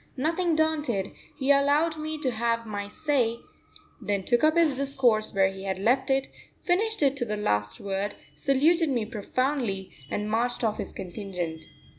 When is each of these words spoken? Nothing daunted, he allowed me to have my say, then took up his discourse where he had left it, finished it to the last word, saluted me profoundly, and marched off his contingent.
Nothing 0.17 0.55
daunted, 0.55 1.11
he 1.37 1.51
allowed 1.51 1.95
me 1.95 2.17
to 2.21 2.31
have 2.31 2.65
my 2.65 2.87
say, 2.87 3.37
then 4.01 4.23
took 4.23 4.43
up 4.43 4.55
his 4.57 4.73
discourse 4.73 5.31
where 5.31 5.49
he 5.49 5.65
had 5.65 5.77
left 5.77 6.09
it, 6.09 6.27
finished 6.59 7.03
it 7.03 7.15
to 7.17 7.23
the 7.25 7.37
last 7.37 7.79
word, 7.79 8.15
saluted 8.33 8.89
me 8.89 9.05
profoundly, 9.05 9.91
and 10.09 10.27
marched 10.27 10.63
off 10.63 10.79
his 10.79 10.91
contingent. 10.91 11.65